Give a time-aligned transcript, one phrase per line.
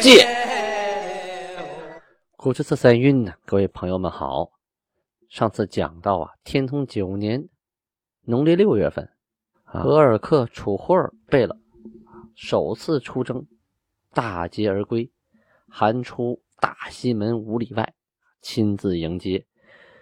[0.00, 0.26] 鉴》。
[2.36, 4.50] 古之次三韵呢，各位朋友们好。
[5.28, 7.48] 上次讲到啊，天通九年
[8.22, 9.10] 农历六月份，
[9.72, 11.58] 额尔克楚霍尔贝勒
[12.34, 13.46] 首次出征，
[14.12, 15.10] 大捷而归，
[15.68, 17.94] 韩出大西门五里外，
[18.40, 19.44] 亲自迎接。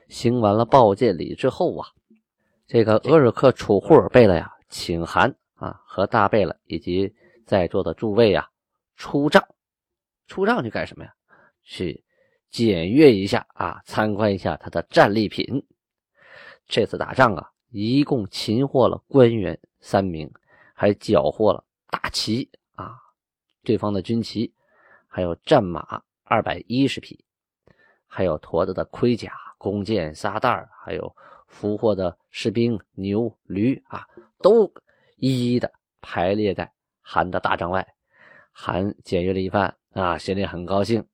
[0.08, 1.88] 行完了报见礼之后啊，
[2.66, 7.14] 这个额尔克楚霍尔贝勒呀，请韩啊和大贝勒以及
[7.46, 8.46] 在座的诸位啊
[8.96, 9.42] 出帐。
[10.26, 11.12] 出帐去干什么呀？
[11.62, 12.02] 去。
[12.50, 15.66] 检阅一下啊，参观一下他的战利品。
[16.68, 20.32] 这次打仗啊，一共擒获了官员三名，
[20.72, 22.94] 还缴获了大旗啊，
[23.64, 24.54] 对方的军旗，
[25.08, 27.24] 还有战马二百一十匹，
[28.06, 31.12] 还有驮着的盔甲、弓箭、沙袋，还有
[31.48, 34.06] 俘获的士兵、牛、驴啊，
[34.38, 34.72] 都
[35.16, 37.84] 一一的排列在韩的大帐外。
[38.52, 41.06] 韩检阅了一番啊，心里很高兴。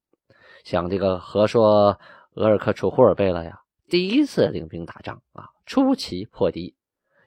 [0.65, 1.99] 想这个和硕
[2.33, 6.75] 额尔克楚霍尔贝勒呀，第一次领兵打仗啊，出奇破敌，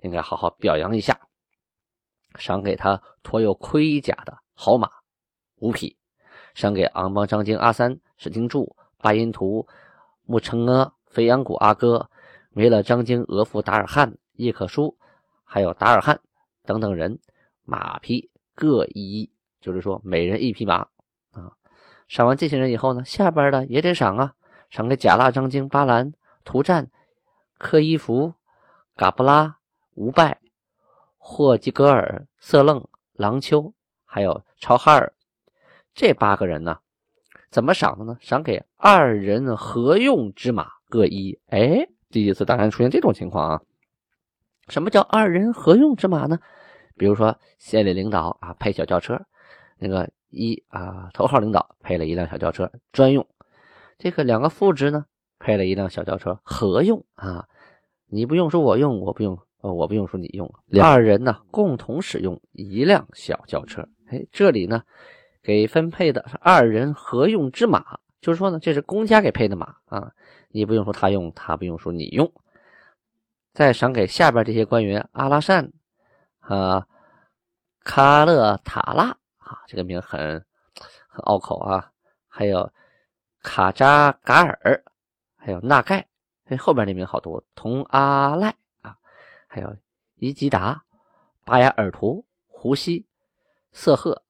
[0.02, 1.20] 应该好好表扬一下。
[2.40, 4.90] 赏给他驮有盔甲的好马
[5.58, 5.96] 五匹，
[6.56, 9.68] 赏给昂邦张京阿三史丁柱巴音图
[10.24, 12.09] 木成阿肥羊谷阿哥
[12.50, 14.98] 梅勒张京额父达尔汉叶克舒，
[15.44, 16.20] 还有达尔汉
[16.64, 17.20] 等等人
[17.64, 19.31] 马匹各一，
[19.62, 20.88] 就是说每人一匹马。
[22.08, 24.34] 赏完这些人以后呢，下边的也得赏啊，
[24.70, 26.90] 赏给贾腊、张京、巴兰、图战、
[27.58, 28.34] 柯伊福、
[28.96, 29.58] 嘎布拉、
[29.96, 30.40] 吴拜、
[31.18, 33.74] 霍吉格尔、色楞、郎丘，
[34.06, 35.13] 还有朝哈尔
[35.96, 36.78] 这八个人呢，
[37.50, 38.18] 怎么赏的呢？
[38.22, 41.40] 赏给二人合用之马各一。
[41.47, 43.62] 哎，第一次大战出现这种情况啊！
[44.68, 46.40] 什么叫二人合用之马呢？
[46.96, 49.19] 比如说县里领导啊，配小轿车，
[49.78, 50.12] 那个。
[50.33, 53.25] 一啊，头号领导配了一辆小轿车专用，
[53.97, 55.05] 这个两个副职呢
[55.38, 57.47] 配了一辆小轿车合用啊，
[58.07, 60.51] 你不用说我用，我不用，呃，我不用说你用，
[60.81, 63.88] 二人呢共同使用一辆小轿车。
[64.07, 64.83] 哎，这里呢
[65.44, 70.11] 给分配的是二人合用之马，就是说呢这是公家给配的马啊，
[70.50, 72.31] 你不用说他用，他不用说你用。
[73.53, 75.71] 再赏给下边这些官员阿拉善
[76.39, 76.88] 啊，
[77.83, 79.15] 卡勒塔拉。
[79.44, 80.46] 啊，这个名很
[81.08, 81.92] 很拗口啊！
[82.28, 82.72] 还有
[83.42, 84.84] 卡扎嘎尔，
[85.36, 86.08] 还有纳盖，
[86.46, 88.98] 哎，后边那名好多，同阿赖啊，
[89.48, 89.78] 还有
[90.16, 90.84] 伊吉达、
[91.44, 93.06] 巴雅尔图、胡西、
[93.72, 94.24] 瑟赫、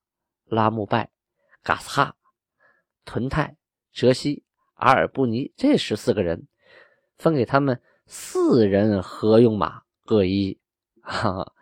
[0.46, 1.10] 拉木拜、
[1.62, 2.16] 嘎斯哈、
[3.06, 3.56] 屯泰、
[3.92, 4.44] 哲西、
[4.74, 6.48] 阿尔布尼这十四个人，
[7.18, 10.60] 分给他们四人合用马各一。
[11.02, 11.54] 哈哈，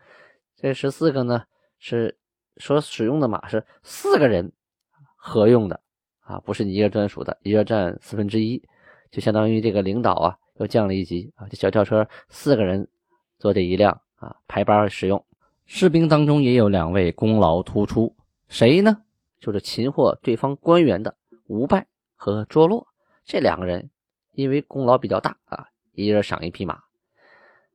[0.56, 1.46] 这十四个呢
[1.78, 2.18] 是。
[2.58, 4.52] 所使用的马是四个人
[5.16, 5.80] 合用的
[6.20, 8.62] 啊，不是你一个专属的，一个占四分之一，
[9.10, 11.48] 就相当于这个领导啊又降了一级啊。
[11.50, 12.88] 这小轿车四个人
[13.38, 15.24] 坐这一辆啊，排班使用。
[15.66, 18.16] 士兵当中也有两位功劳突出，
[18.50, 19.04] 谁呢？
[19.40, 21.16] 就是擒获对方官员的
[21.48, 22.86] 吴拜和卓洛
[23.26, 23.90] 这两个人，
[24.34, 26.80] 因为功劳比较大啊，一人赏一匹马，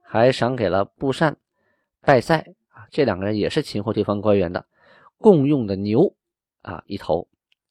[0.02, 1.36] 还赏给了布善、
[2.02, 2.54] 拜塞
[2.90, 4.66] 这两个人也是擒获对方官员的。
[5.18, 6.14] 共用的牛
[6.62, 7.26] 啊，一头。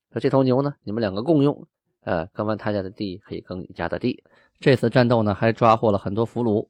[0.09, 0.73] 那这头牛呢？
[0.83, 1.67] 你们两个共用，
[2.01, 4.23] 呃，耕完他家的地，可以耕你家的地。
[4.59, 6.67] 这次战斗呢，还抓获了很多俘虏，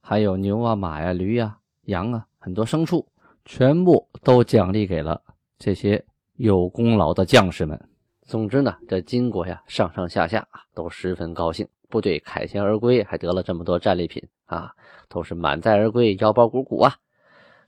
[0.00, 3.04] 还有牛啊、马呀、驴呀、羊啊，很多牲畜，
[3.44, 5.20] 全部都奖励给了
[5.58, 6.04] 这些
[6.34, 7.88] 有功劳的将士们。
[8.22, 14.72] 总之呢，这金国呀，上上下下啊，都十分高兴，部队凯旋而归，还得了这么多战利品啊，
[15.08, 16.94] 都是满载而归，腰包鼓鼓啊。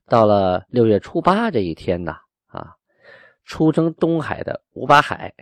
[0.08, 2.16] 到了六月初八这一天呢。
[2.46, 2.74] 啊，
[3.44, 5.34] 出征东海的吴八海、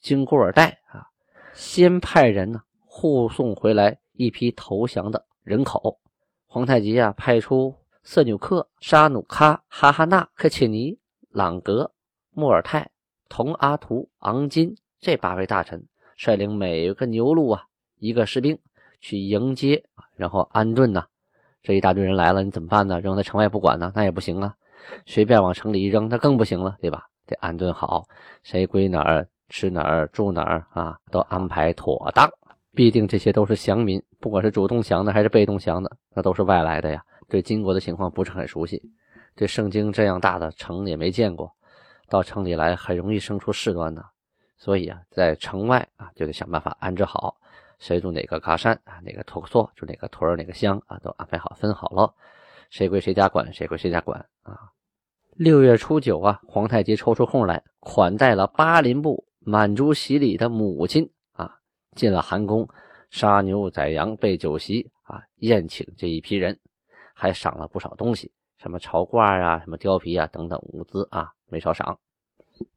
[0.00, 1.06] 经古尔代啊，
[1.54, 5.98] 先派人呢护送回来一批投降的人口。
[6.46, 7.74] 皇太极啊，派出
[8.04, 10.96] 色纽克、沙努喀、哈哈纳、克切尼、
[11.30, 11.92] 朗格、
[12.30, 12.90] 穆尔泰、
[13.28, 17.64] 同阿图、昂金这八位大臣，率领每个牛录啊
[17.98, 18.56] 一个士兵
[19.00, 19.84] 去迎接，
[20.14, 21.06] 然后安顿呢。
[21.62, 23.00] 这一大堆人来了，你怎么办呢？
[23.00, 23.92] 扔在城外不管呢？
[23.94, 24.54] 那也不行啊。
[25.06, 27.04] 随便往城里一扔，那更不行了，对吧？
[27.26, 28.04] 得安顿好，
[28.42, 32.28] 谁归哪儿，吃哪儿住哪儿啊，都安排妥当。
[32.74, 37.02] 毕竟这些都是降民，不管是主动降的还是被动降的，那都是外来的呀。
[37.28, 38.82] 对金国的情况不是很熟悉，
[39.36, 41.50] 对盛京这样大的城也没见过，
[42.08, 44.04] 到城里来很容易生出事端的。
[44.58, 47.36] 所以啊，在城外啊，就得想办法安置好，
[47.82, 52.14] 谁住哪个嘎山啊，哪个托厝住哪个屯哪个乡啊，都安排好分好了，
[52.70, 54.56] 谁归谁家管，谁归谁家管啊。
[55.34, 61.58] 六月初九啊，皇太极抽出空来款待了巴林部满族洗礼的母亲啊。
[61.96, 62.68] 进了寒宫，
[63.10, 66.56] 杀牛宰羊，备酒席啊，宴请这一批人，
[67.14, 71.98] 还赏了不少东西，什么朝褂啊，什么貂皮啊等等物资啊，没少赏。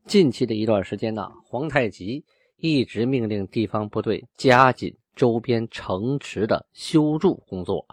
[0.07, 2.25] 近期的一段时间呢，皇太极
[2.57, 7.86] 一直命令地方部队加紧周边城池的修筑工作，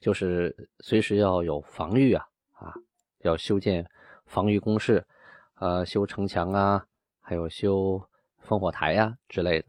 [0.00, 2.72] 就是随时要有防御啊啊，
[3.22, 3.84] 要修建
[4.26, 5.04] 防御工事，
[5.58, 6.84] 呃，修城墙啊，
[7.20, 8.00] 还有修
[8.46, 9.66] 烽火台呀之类的。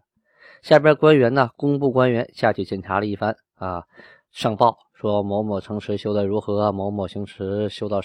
[0.62, 3.83] 下边官员呢，工部官员下去检查了一番啊，
[4.31, 8.00] 上报说某某城池修的如何，某某城池修到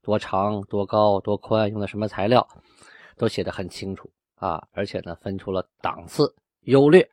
[0.00, 2.46] 多长、多高、多宽，用的什么材料，
[3.16, 7.10] 都写得很清楚啊，而且呢，分出了档次优劣。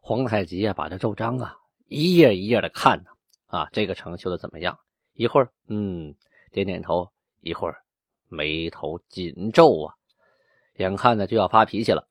[0.00, 1.56] 皇太极啊，把这奏章啊
[1.88, 3.10] 一页一页的看呢，
[3.46, 4.78] 啊，这个城修的怎么样？
[5.14, 6.14] 一会儿嗯，
[6.50, 7.10] 点点头，
[7.40, 7.76] 一会儿
[8.28, 9.94] 眉头紧皱啊，
[10.76, 12.08] 眼看着就要发脾气了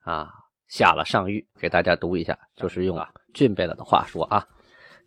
[0.00, 0.32] 啊。
[0.66, 4.48] 下了上谕，给大家读一下，就是用啊俊贝勒的话说啊，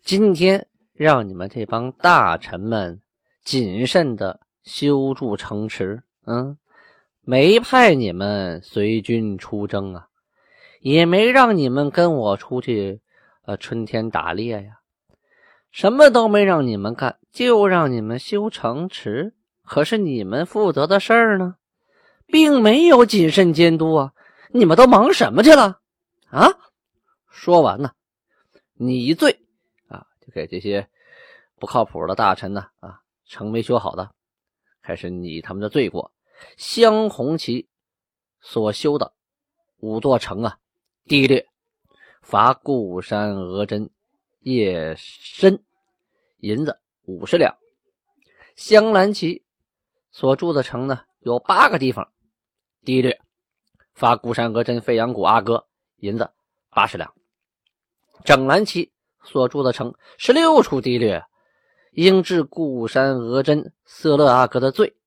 [0.02, 3.02] 今天让你们这帮大臣们
[3.42, 6.56] 谨慎的修筑城池，嗯，
[7.30, 10.08] 没派你们随军出征啊，
[10.80, 13.02] 也没让你们跟我出去
[13.44, 14.78] 呃春天打猎呀，
[15.70, 19.34] 什么都没让你们干，就让你们修城池。
[19.62, 21.56] 可是你们负责的事儿呢，
[22.26, 24.14] 并没有谨慎监督啊。
[24.50, 25.80] 你们都忙什么去了？
[26.30, 26.48] 啊！
[27.28, 27.92] 说完呢，
[28.72, 29.38] 你罪
[29.88, 30.88] 啊，就给这些
[31.56, 34.12] 不靠谱的大臣呢啊，城没修好的，
[34.80, 36.10] 开始拟他们的罪过。
[36.56, 37.68] 镶红旗
[38.40, 39.12] 所修的
[39.78, 40.58] 五座城啊，
[41.04, 41.46] 低劣，
[42.22, 43.90] 罚固山额真
[44.40, 45.64] 叶深
[46.38, 47.56] 银子五十两。
[48.56, 49.44] 镶蓝旗
[50.10, 52.12] 所住的城呢，有八个地方
[52.84, 53.20] 低劣。
[53.94, 56.30] 罚固山额真飞扬谷阿哥银子
[56.70, 57.12] 八十两，
[58.24, 58.92] 整蓝旗
[59.24, 61.24] 所住的城十六处地略，
[61.92, 64.97] 应治固山额真色勒阿哥的罪。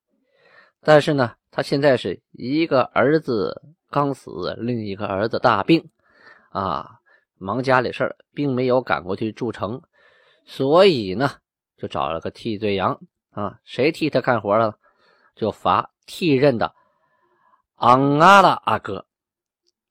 [0.83, 5.89] 但是呢，他现在是一个儿子刚死，另一个儿子大病，
[6.49, 6.99] 啊，
[7.37, 9.81] 忙家里事儿，并没有赶过去筑城，
[10.45, 11.31] 所以呢，
[11.77, 12.99] 就找了个替罪羊
[13.31, 14.75] 啊，谁替他干活了，
[15.35, 16.73] 就罚替任的。
[17.75, 19.05] 昂阿拉阿哥，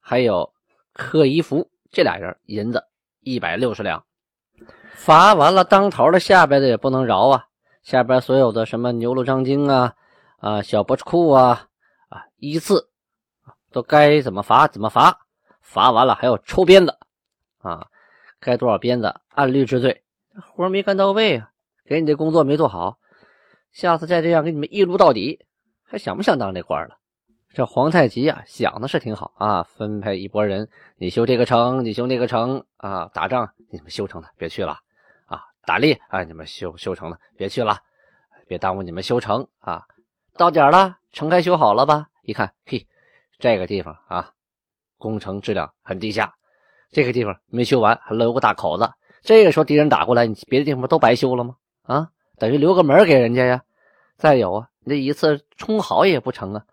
[0.01, 0.53] 还有
[0.93, 2.85] 克伊福这俩人，银子
[3.21, 4.05] 一百六十两。
[4.95, 7.47] 罚完了，当头的下边的也不能饶啊！
[7.83, 9.95] 下边所有的什么牛录张经啊，
[10.41, 11.69] 啊小博士库啊，
[12.09, 12.91] 啊依次
[13.71, 15.27] 都该怎么罚怎么罚。
[15.61, 16.99] 罚完了还要抽鞭子
[17.59, 17.87] 啊，
[18.41, 20.03] 该多少鞭子按律治罪。
[20.43, 21.53] 活没干到位啊，
[21.85, 22.99] 给你的工作没做好，
[23.71, 25.47] 下次再这样给你们一撸到底，
[25.85, 26.97] 还想不想当这官了？
[27.53, 34.79] 这皇太极啊，想的是挺好啊，分配一拨人，你修这个城，你修那个城啊，打仗你们修城的别去了
[35.27, 37.79] 啊，打猎啊，你们修修城的别去了，
[38.49, 39.87] 别耽误你们修城啊。
[40.37, 42.09] 到点了，城该修好了吧？
[42.23, 42.87] 一看，嘿，
[43.39, 44.33] 这个地方啊，
[44.99, 46.35] 工程质量很低下，
[46.91, 48.91] 这个地方没修完，还留个大口子。
[49.23, 51.57] 这个时候敌人打过来，你别的地方不都白修了吗？
[51.83, 52.09] 啊，
[52.39, 53.63] 等于留个门给人家呀。
[54.17, 56.65] 再有啊，你这一次冲好也不成啊。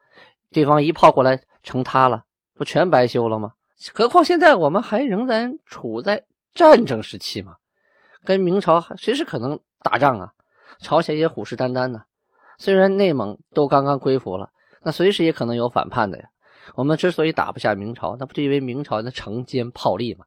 [0.52, 2.24] 对方一炮过来，城塌了，
[2.54, 3.54] 不全白修了吗？
[3.94, 7.58] 何况现在我们还仍然处在战争时期嘛，
[8.24, 10.34] 跟明朝随时可能打仗啊。
[10.80, 12.04] 朝鲜也虎视眈眈呢，
[12.58, 14.50] 虽然内蒙都刚刚归服了，
[14.84, 16.26] 那随时也可能有反叛的呀。
[16.76, 20.26] 我们之所以打不下明朝，那不就因为明朝那城坚炮利吗？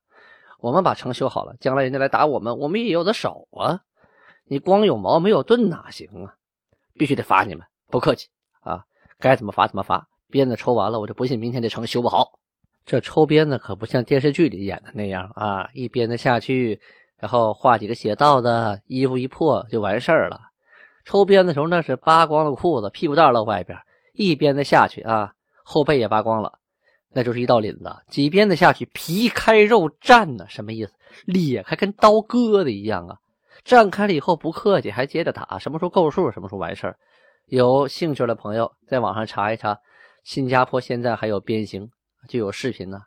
[0.59, 3.81] 我们把城修好了，将来人家来打我们，我们也有的守啊。
[4.45, 6.35] 你光有矛没有盾哪行啊？
[6.95, 8.29] 必须得罚你们，不客气
[8.61, 8.85] 啊，
[9.19, 10.07] 该怎么罚怎么罚。
[10.29, 12.39] 鞭子抽完了，我就不信明天这城修不好。
[12.85, 16.81] 这抽鞭子可不像电视剧里演的那样啊，一鞭子下去，
[17.19, 20.50] 然后画几个血道子，衣服一破就完事儿了。
[21.05, 23.79] 抽鞭子的时候那是扒光了裤子，屁股蛋露外边，
[24.13, 25.33] 一鞭子下去啊，
[25.65, 26.59] 后背也扒光了，
[27.13, 27.97] 那就是一道领子。
[28.09, 30.93] 几鞭子下去，皮开肉绽呢，什么意思？
[31.25, 33.19] 裂开跟刀割的一样啊！
[33.65, 36.97] 绽开了以后不客气，还接着打，什么时候够数，什么时候完事儿。
[37.47, 39.79] 有兴趣的朋友在网上查一查。
[40.23, 41.91] 新加坡现在还有鞭刑
[42.29, 43.01] 就有视频呢，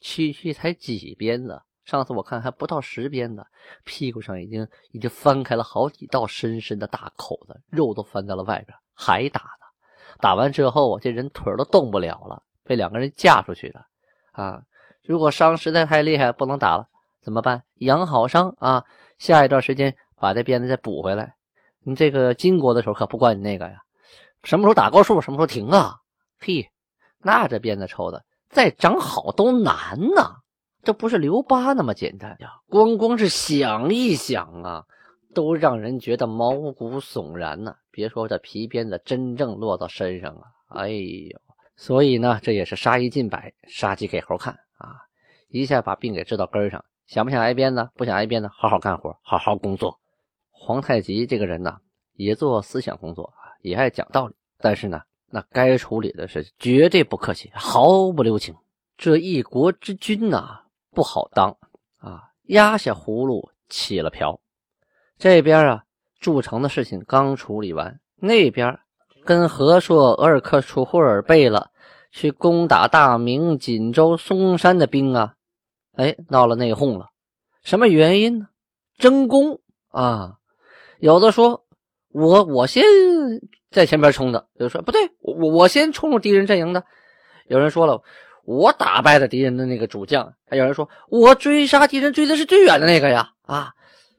[0.00, 3.44] 区区才几鞭子，上次我看还不到十鞭子，
[3.82, 10.16] 屁股上已经已经翻开了好几道深深的大口子，肉都翻到了外边，还打呢。
[10.20, 13.84] 打完之后，我这人腿都动不了了，被两个人架出去的。
[14.30, 14.62] 啊，
[15.02, 16.86] 如果伤实在太厉害，不能打了，
[17.22, 17.64] 怎么办？
[17.78, 18.84] 养好伤啊，
[19.18, 21.34] 下一段时间把这鞭子再补回来。
[21.80, 23.82] 你这个金国的时候可不管你那个呀，
[24.44, 25.96] 什么时候打够数，什么时候停啊？
[26.38, 26.68] 屁，
[27.18, 30.36] 那这鞭子抽的再长好都难呐，
[30.82, 32.60] 这不是留疤那么简单呀。
[32.68, 34.86] 光光是想一想啊，
[35.34, 37.76] 都让人觉得毛骨悚然呐。
[37.90, 41.40] 别说这皮鞭子真正落到身上啊，哎呦！
[41.76, 44.96] 所以呢，这也是杀一儆百，杀鸡给猴看啊，
[45.48, 46.84] 一下把病给治到根上。
[47.06, 47.88] 想不想挨鞭子？
[47.96, 49.98] 不想挨鞭子，好好干活，好好工作。
[50.50, 51.78] 皇太极这个人呢，
[52.14, 54.34] 也做思想工作啊，也爱讲道理。
[54.58, 58.54] 但是呢，那该处理的是绝对不客气，毫不留情。
[58.96, 60.60] 这一国之君呐，
[60.92, 61.56] 不好当
[61.98, 64.40] 啊，压下葫芦起了瓢。
[65.18, 65.84] 这边啊，
[66.18, 68.78] 筑城的事情刚处理完，那边
[69.24, 71.70] 跟和硕、额尔克、楚霍尔贝勒
[72.10, 75.34] 去攻打大明、锦州、松山的兵啊，
[75.94, 77.10] 哎，闹了内讧了。
[77.62, 78.48] 什么原因呢？
[78.98, 80.38] 争功啊！
[80.98, 81.64] 有的说，
[82.12, 82.82] 我我先
[83.70, 86.84] 在前边冲的；有人说不对，我我先冲入敌人阵营的。
[87.46, 88.02] 有人说了，
[88.50, 90.34] 我打败了敌人的那个主将。
[90.48, 93.30] 还有人说我追杀敌人追的是最远的那个呀！
[93.46, 93.72] 啊，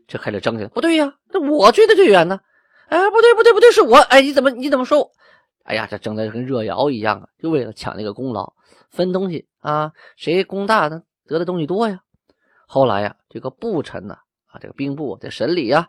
[0.08, 0.70] 这开始争起来。
[0.70, 2.40] 不对呀，那我追的最远呢？
[2.88, 3.98] 哎，不对不对不对，是我！
[3.98, 5.12] 哎，你怎么你怎么说？
[5.64, 8.54] 哎呀，这争的跟热窑一样啊，就为了抢那个功劳，
[8.90, 12.00] 分东西啊，谁功大呢，得的东西多呀。
[12.68, 14.16] 后来呀，这个部臣呢，
[14.48, 15.88] 啊，这个兵部在审理呀。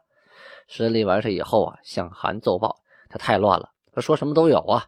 [0.66, 2.76] 审理完事以后啊，向韩奏报，
[3.08, 4.87] 他太乱了，他说什么都有啊。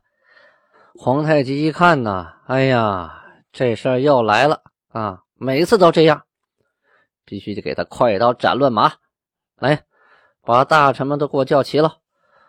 [0.97, 3.24] 皇太极一看呢，哎呀，
[3.55, 5.23] 这事儿又来了啊！
[5.35, 6.25] 每次都这样，
[7.25, 8.95] 必须得给他快刀斩乱麻。
[9.59, 9.85] 来，
[10.43, 11.99] 把大臣们都给我叫齐了，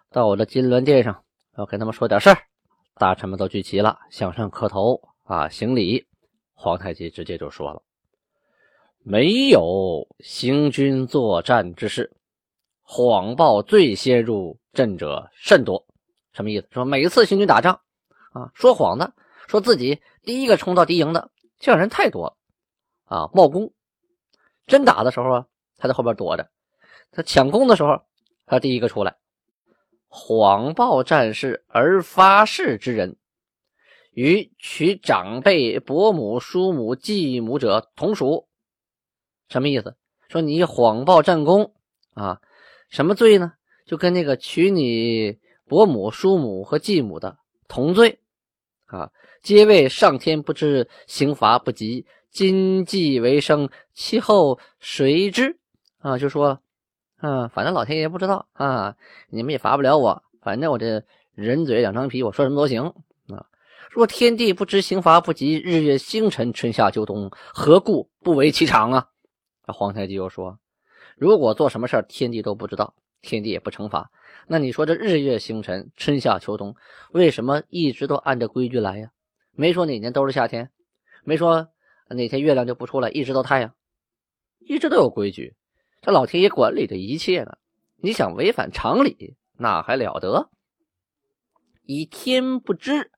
[0.10, 1.24] 到我的金銮殿上，
[1.60, 2.38] 要跟他们说点事儿。
[2.96, 6.08] 大臣们都聚齐了，向上磕头啊，行礼。
[6.56, 7.84] 皇太极直接就说了
[9.06, 12.18] ：“没有行军作战之事。”
[12.82, 15.86] 谎报最先入阵者甚多，
[16.34, 16.68] 什么意思？
[16.72, 17.80] 说每次行军打仗
[18.34, 19.14] 啊，说谎的，
[19.48, 22.38] 说自己第一个冲到敌营的，这样人太多了
[23.06, 23.30] 啊。
[23.34, 23.74] 冒功，
[24.68, 25.46] 真打的时候啊，
[25.78, 26.46] 他在后边躲着；
[27.12, 28.02] 他抢功的时候，
[28.46, 29.16] 他第一个出来。
[30.08, 33.18] 谎报战事而发誓之人，
[34.12, 38.48] 与娶长辈、伯母、叔母、继母者同属。
[39.50, 39.96] 什么意思？
[40.30, 41.74] 说你谎报战功
[42.14, 42.42] 啊。
[42.90, 43.54] 什么罪呢？
[43.86, 45.38] 就跟那个娶你
[45.68, 47.38] 伯母、叔母和继母的
[47.68, 48.22] 同罪
[48.86, 49.12] 啊！
[49.46, 55.60] 皆为上天不知，刑罚不及，今既为生，其后谁知？
[56.00, 56.60] 啊，就说，
[57.18, 58.96] 啊，反正老天爷不知道啊，
[59.30, 61.04] 你们也罚不了我，反正我这
[61.36, 62.92] 人嘴两张皮，我说什么都行
[63.28, 63.46] 啊！
[63.92, 69.10] 若天地不知，刑罚不及，日月星辰，春夏秋冬，何故不为其常啊？
[69.68, 70.58] 皇太极又说。
[71.16, 74.10] 如果做什么事天地都不知道，天地也不惩罚，
[74.48, 76.76] 那你说这日月星辰、春夏秋冬，
[77.12, 79.12] 为什么一直都按照规矩来呀？
[79.56, 80.70] 没说哪年都是夏天，
[81.24, 81.70] 没说
[82.10, 83.74] 哪天月亮就不出来，一直都太阳，
[84.60, 85.56] 一直都有规矩。
[86.02, 87.58] 这老天爷管理着一切呢，
[87.96, 90.50] 你想违反常理，那还了得？
[91.84, 93.12] 以天不知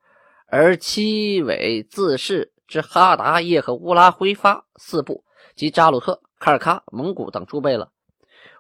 [0.46, 5.24] 而欺伪自恃之哈达叶和乌拉挥发四部
[5.56, 6.22] 及扎鲁特。
[6.40, 7.92] 卡尔喀、蒙古等诸贝勒，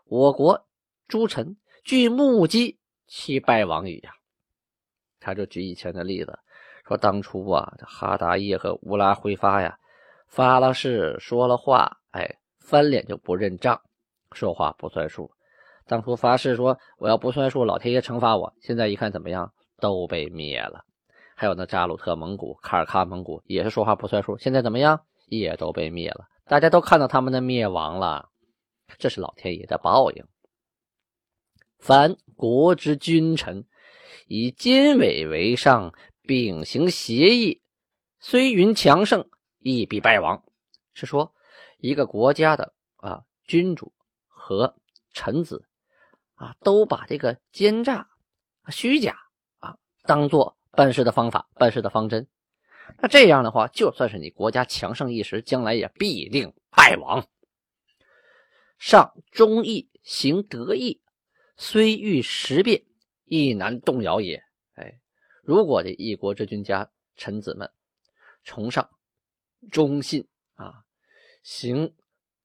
[0.05, 0.65] 我国
[1.07, 4.15] 诸臣据目击其败亡矣呀！
[5.19, 6.39] 他就举以前的例子，
[6.87, 9.77] 说当初啊，这哈达叶和乌拉挥发呀，
[10.27, 13.81] 发了誓，说了话，哎，翻脸就不认账，
[14.31, 15.29] 说话不算数。
[15.85, 18.53] 当初发誓说我要不算数，老天爷惩罚我。
[18.61, 20.83] 现在一看怎么样，都被灭了。
[21.35, 26.25] 还有那扎鲁特蒙古、卡尔喀蒙古也是说话不算数，现在怎么样，也都被灭了。
[26.45, 28.29] 大家都看到他们的灭亡了，
[28.97, 30.25] 这是老天爷的报应。
[31.79, 33.65] 凡国之君臣，
[34.27, 35.93] 以奸伪为上，
[36.27, 37.61] 秉行协议，
[38.19, 39.29] 虽云强盛，
[39.59, 40.43] 亦必败亡。
[40.93, 41.33] 是说，
[41.77, 43.93] 一个国家的啊君主
[44.27, 44.75] 和
[45.13, 45.65] 臣子
[46.35, 48.09] 啊，都把这个奸诈、
[48.69, 49.17] 虚假
[49.59, 52.27] 啊，当做办事的方法、办事的方针。
[52.99, 57.25] 那这样的话，就算是你国家强盛一时，将来也必定败亡。
[58.77, 61.01] 上忠义，行德义，
[61.55, 62.83] 虽遇时变，
[63.23, 64.43] 亦难动摇也。
[65.47, 67.71] 如果这一国之君家臣子们
[68.43, 68.89] 崇尚
[69.71, 70.83] 忠信啊，
[71.41, 71.95] 行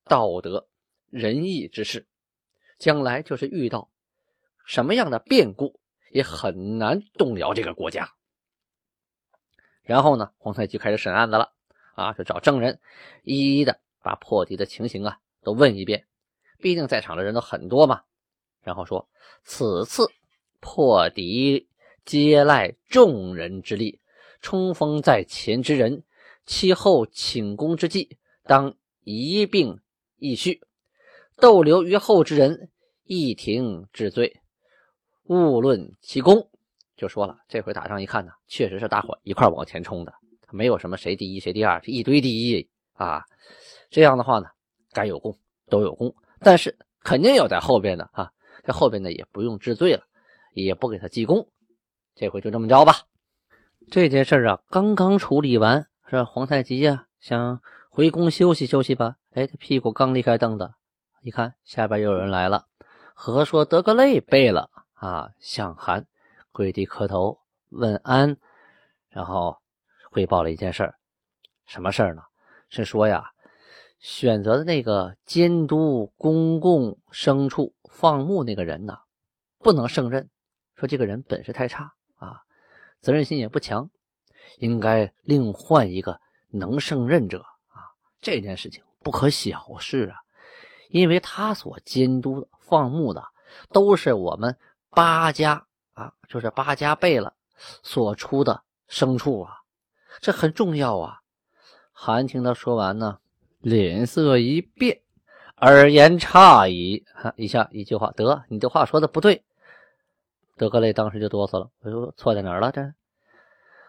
[0.05, 0.69] 道德
[1.11, 2.07] 仁义之事，
[2.79, 3.91] 将来就是遇到
[4.65, 5.81] 什么样的变故，
[6.13, 8.15] 也很难动摇这个国家。
[9.83, 11.53] 然后呢，皇太极开始审案子了
[11.97, 12.81] 啊，就找证人，
[13.25, 16.07] 一一的把破敌的情形啊都问一遍。
[16.59, 18.05] 毕竟在场的人都很多嘛。
[18.61, 19.09] 然后说，
[19.43, 20.07] 此次
[20.61, 21.69] 破敌
[22.05, 24.01] 皆赖众人之力，
[24.41, 26.03] 冲锋在前之人，
[26.45, 29.79] 其后请功之际，当一并
[30.17, 30.61] 一叙；
[31.37, 32.71] 逗留于后之人，
[33.05, 34.41] 一停治罪，
[35.25, 36.49] 勿论其功。
[36.97, 40.13] 就说了，这回打仗一看呢，确实是大伙一块往前冲的，
[40.51, 43.25] 没有什么谁第一谁第二，一堆第一啊。
[43.91, 44.47] 这样的话呢，
[44.93, 45.37] 该有功
[45.69, 48.31] 都有功，但是肯定有在后边的啊。
[48.65, 50.05] 这后边呢也不用治罪了，
[50.53, 51.49] 也不给他记功，
[52.15, 52.95] 这回就这么着吧。
[53.91, 56.23] 这件事啊，刚刚处理完，是？
[56.25, 59.17] 皇太极呀，想回宫休息休息吧。
[59.33, 60.73] 哎，他屁股刚离开凳子，
[61.23, 62.67] 一看下边又有人来了。
[63.15, 66.07] 和硕德格类背了啊，向韩
[66.53, 67.39] 跪地磕头
[67.71, 68.37] 问安，
[69.09, 69.59] 然后
[70.11, 70.95] 汇报了一件事儿。
[71.67, 72.23] 什么事儿呢？
[72.69, 73.31] 是说呀，
[73.99, 77.75] 选择的那个监督公共牲畜。
[77.93, 78.97] 放牧那个人呢，
[79.59, 80.31] 不能胜任，
[80.77, 82.43] 说这个人本事太差啊，
[83.01, 83.91] 责任心也不强，
[84.59, 87.91] 应该另换一个能胜任者啊。
[88.21, 90.23] 这件事情不可小视啊，
[90.89, 93.25] 因为他所监督的放牧的
[93.73, 94.57] 都是我们
[94.91, 97.35] 八家啊，就是八家贝勒
[97.83, 99.63] 所出的牲畜啊，
[100.21, 101.21] 这很重要啊。
[101.93, 103.19] 韩听他说完呢，
[103.61, 105.01] 脸色一变。
[105.55, 109.45] 而言差矣，哈一下一句话，得你这话说的不对。
[110.63, 112.71] 德格类当时就哆嗦了，我说错在哪儿了？
[112.71, 112.95] 这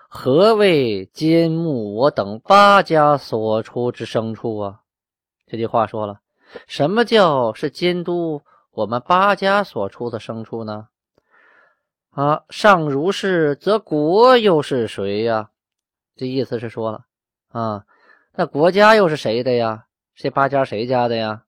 [0.10, 4.80] 何谓监牧我等八家所出之牲畜啊？
[5.46, 6.22] 这句话说了，
[6.66, 10.88] 什么叫是监督我们八家所出的牲畜呢？
[12.10, 15.52] 啊，上如是，则国又是谁呀？
[16.16, 17.06] 这意思是说了
[17.50, 17.86] 啊，
[18.32, 19.86] 那国家又是谁的呀？
[20.16, 21.44] 这八家谁家的呀？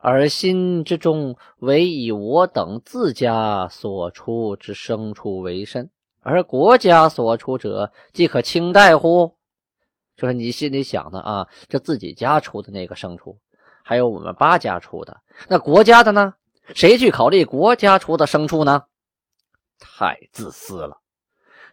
[0.00, 9.34] 而心之中，唯以我等自家所出之牲畜为甚，而国家所出者，即可轻待乎？
[10.16, 13.38] 就是你心里想的啊，这自己家出的那个牲畜，
[13.82, 16.34] 还有我们八家出的，那国家的呢？
[16.74, 18.84] 谁去考虑国家出的牲畜呢？
[19.78, 20.98] 太自私了！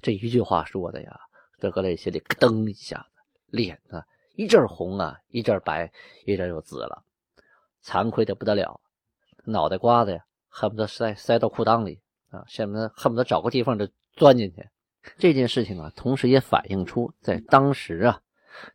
[0.01, 1.19] 这一句话说的呀，
[1.59, 4.03] 德格雷心里咯噔一下子，脸呢
[4.35, 5.91] 一阵红啊，一阵白，
[6.25, 7.03] 一阵又紫了。
[7.83, 8.79] 惭愧的不得了，
[9.45, 11.99] 脑袋瓜子呀，恨不得塞塞到裤裆里
[12.31, 14.67] 啊，恨不得恨不得找个地方就钻进去。
[15.17, 18.21] 这件事情啊，同时也反映出在当时啊，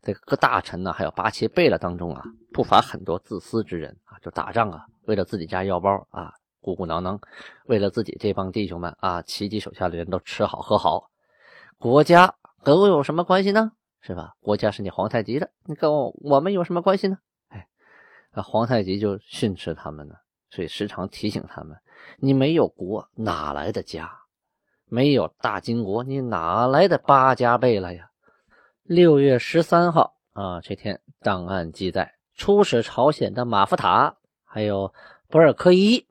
[0.02, 7.18] 在各大臣呢，还有八旗贝勒当中啊，不乏很多自私之人啊，就打仗啊，为了自己家腰包啊，鼓鼓囊囊，
[7.64, 11.10] 为了自己这帮弟兄们啊，齐己手下的人都吃好喝好，
[11.78, 13.72] 国家跟我有什么关系呢？
[14.00, 14.34] 是吧？
[14.40, 17.18] 国家是你皇太极的，你跟我我们有什么关系呢？
[18.38, 20.14] 那皇太极就训斥他们呢，
[20.48, 21.76] 所以时常提醒他们：
[22.18, 24.08] 你没有国，哪来的家？
[24.84, 28.08] 没有大金国，你哪来的八家贝勒呀？
[28.84, 34.94] 六月十三号啊，这天档案记载，出使朝鲜的马福塔还有
[35.26, 36.06] 博尔科伊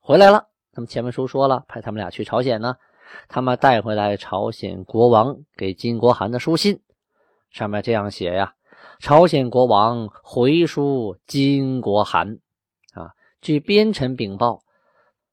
[0.00, 0.48] 回来了。
[0.72, 2.78] 那么前面书说了，派他们俩去朝鲜呢，
[3.28, 6.80] 他们带回来朝鲜国王给金国汗的书信，
[7.50, 8.54] 上面这样写呀。
[8.98, 12.38] 朝鲜国王回书金国汗，
[12.92, 14.62] 啊，据边臣禀报，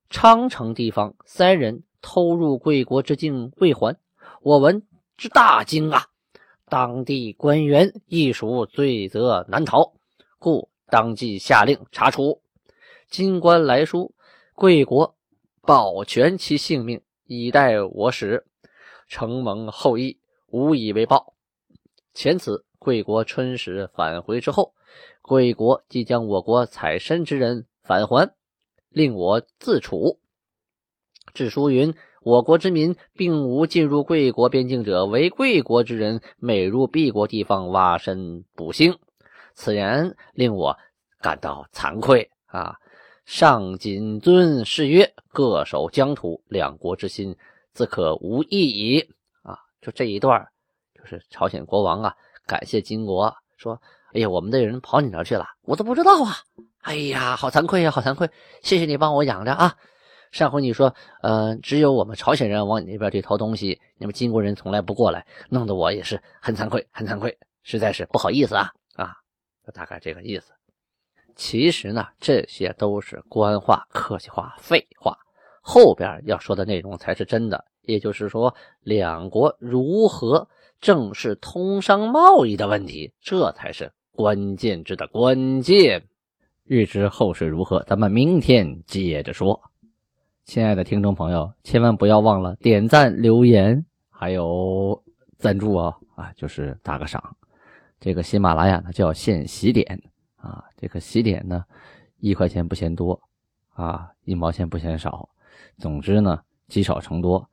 [0.09, 3.97] 昌城地方三人偷入贵国之境未还，
[4.41, 6.07] 我闻之大惊啊！
[6.67, 9.93] 当地官员亦属罪责难逃，
[10.39, 12.41] 故当即下令查处。
[13.09, 14.13] 金官来书，
[14.55, 15.15] 贵国
[15.61, 18.45] 保全其性命，以待我使，
[19.07, 21.33] 承蒙厚意，无以为报。
[22.13, 22.65] 前此。
[22.83, 24.73] 贵国春使返回之后，
[25.21, 28.35] 贵国即将我国采参之人返还，
[28.89, 30.19] 令我自处。
[31.33, 38.99] 至书云：我国之民并无进入贵国边境者，唯贵国之人每入敝国地方挖深补兴。
[39.55, 40.77] 此言令我
[41.21, 42.75] 感到惭愧啊！
[43.25, 47.37] 上谨遵誓约，各守疆土，两国之心
[47.71, 48.99] 自可无异矣。
[49.43, 50.45] 啊，就这一段，
[50.93, 52.13] 就是朝鲜国王啊。
[52.45, 53.81] 感谢金国说
[54.13, 56.35] ：“哎呀，我们的人跑你那去了，我都不知道啊！
[56.81, 58.29] 哎呀，好惭愧呀，好惭愧！
[58.61, 59.75] 谢谢你帮我养着啊。
[60.31, 69.15] 上回你说，呃，只有我们朝鲜人往你那边去偷东西，你们金国人从来不过来，弄得我也是很惭愧，很惭愧实在是不好意思啊啊，
[69.73, 70.51] 大概这个意思。
[71.35, 75.17] 其实呢，这些都是官话、客气话、废话，
[75.61, 77.63] 后边要说的内容才是真的。
[77.83, 80.47] 也就是说，两国如何
[80.83, 86.03] 正是通商贸易的问题，这才是关键之的关键。
[86.65, 89.61] 欲知后事如何，咱们明天接着说。
[90.43, 95.01] 亲爱的听众朋友，千万不要忘了点赞、留言，还有
[95.37, 95.95] 赞助哦！
[96.17, 97.33] 啊，就是打个赏。
[98.01, 100.01] 这个喜马拉雅呢叫限喜点
[100.35, 101.63] 啊，这个喜点呢
[102.17, 103.17] 一块钱不嫌多
[103.69, 105.29] 啊，一毛钱不嫌少。
[105.77, 107.49] 总之呢积少成多，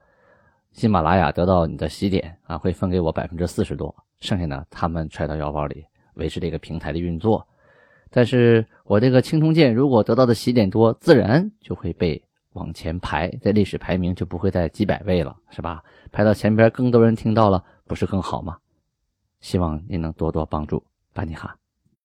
[0.72, 7.46] 喜马拉雅得到你的喜点啊，会分给我百分之四十多，剩下呢他们揣到腰包里维持这个平台的运作。
[8.10, 12.22] 但是我这个青铜剑如果得到的喜点多，自然就会被。
[12.54, 15.84] 往前排，在历史排名就不会在几百位了，是吧？
[16.10, 18.58] 排到前边，更多人听到了，不是更好吗？
[19.38, 21.59] 希望您能多多帮助，巴尼哈。